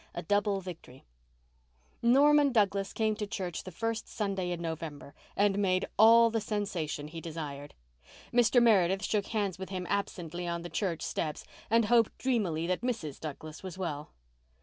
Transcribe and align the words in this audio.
A 0.15 0.23
DOUBLE 0.23 0.61
VICTORY 0.61 1.05
Norman 2.01 2.51
Douglas 2.51 2.91
came 2.91 3.15
to 3.17 3.27
church 3.27 3.65
the 3.65 3.71
first 3.71 4.07
Sunday 4.09 4.49
in 4.49 4.59
November 4.59 5.13
and 5.35 5.59
made 5.59 5.85
all 5.95 6.31
the 6.31 6.41
sensation 6.41 7.07
he 7.09 7.21
desired. 7.21 7.75
Mr. 8.33 8.59
Meredith 8.59 9.03
shook 9.05 9.27
hands 9.27 9.59
with 9.59 9.69
him 9.69 9.85
absently 9.87 10.47
on 10.47 10.63
the 10.63 10.69
church 10.69 11.03
steps 11.03 11.45
and 11.69 11.85
hoped 11.85 12.17
dreamily 12.17 12.65
that 12.65 12.81
Mrs. 12.81 13.19
Douglas 13.19 13.61
was 13.61 13.77
well. 13.77 14.09